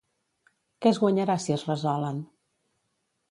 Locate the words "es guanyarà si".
0.91-1.55